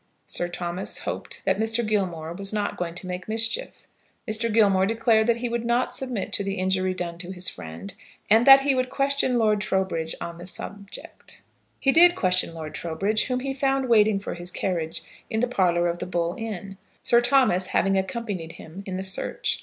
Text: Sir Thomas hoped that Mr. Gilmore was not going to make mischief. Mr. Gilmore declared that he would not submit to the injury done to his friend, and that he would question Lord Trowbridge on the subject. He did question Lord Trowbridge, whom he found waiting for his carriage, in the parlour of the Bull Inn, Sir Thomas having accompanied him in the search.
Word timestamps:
Sir 0.25 0.47
Thomas 0.47 0.97
hoped 0.97 1.43
that 1.45 1.59
Mr. 1.59 1.85
Gilmore 1.87 2.33
was 2.33 2.51
not 2.51 2.75
going 2.75 2.95
to 2.95 3.05
make 3.05 3.27
mischief. 3.29 3.85
Mr. 4.27 4.51
Gilmore 4.51 4.87
declared 4.87 5.27
that 5.27 5.35
he 5.37 5.47
would 5.47 5.63
not 5.63 5.93
submit 5.93 6.33
to 6.33 6.43
the 6.43 6.55
injury 6.55 6.95
done 6.95 7.19
to 7.19 7.31
his 7.31 7.47
friend, 7.47 7.93
and 8.27 8.47
that 8.47 8.61
he 8.61 8.73
would 8.73 8.89
question 8.89 9.37
Lord 9.37 9.61
Trowbridge 9.61 10.15
on 10.19 10.39
the 10.39 10.47
subject. 10.47 11.43
He 11.79 11.91
did 11.91 12.15
question 12.15 12.55
Lord 12.55 12.73
Trowbridge, 12.73 13.25
whom 13.25 13.41
he 13.41 13.53
found 13.53 13.89
waiting 13.89 14.17
for 14.17 14.33
his 14.33 14.49
carriage, 14.49 15.03
in 15.29 15.39
the 15.39 15.47
parlour 15.47 15.87
of 15.87 15.99
the 15.99 16.07
Bull 16.07 16.33
Inn, 16.35 16.79
Sir 17.03 17.21
Thomas 17.21 17.67
having 17.67 17.95
accompanied 17.95 18.53
him 18.53 18.81
in 18.87 18.97
the 18.97 19.03
search. 19.03 19.59